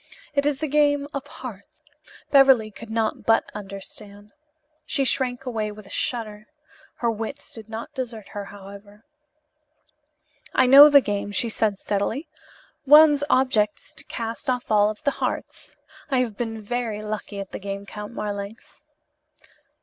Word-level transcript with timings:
It 0.33 0.47
is 0.47 0.59
the 0.61 0.67
game 0.67 1.07
of 1.13 1.27
hearts." 1.27 1.67
Beverly 2.31 2.71
could 2.71 2.89
not 2.89 3.23
but 3.23 3.43
understand. 3.53 4.31
She 4.83 5.03
shrank 5.03 5.45
away 5.45 5.71
with 5.71 5.85
a 5.85 5.91
shudder. 5.91 6.47
Her 6.95 7.11
wits 7.11 7.53
did 7.53 7.69
not 7.69 7.93
desert 7.93 8.29
her, 8.29 8.45
however. 8.45 9.03
"I 10.55 10.65
know 10.65 10.89
the 10.89 11.01
game," 11.01 11.31
she 11.31 11.49
said 11.49 11.77
steadily. 11.77 12.27
"One's 12.83 13.23
object 13.29 13.79
is 13.79 13.93
to 13.93 14.03
cast 14.05 14.49
off 14.49 14.71
all 14.71 14.91
the 14.95 15.11
hearts. 15.11 15.71
I 16.09 16.17
have 16.21 16.35
been 16.35 16.59
very 16.63 17.03
lucky 17.03 17.39
at 17.39 17.51
the 17.51 17.59
game, 17.59 17.85
Count 17.85 18.11
Marlanx." 18.11 18.83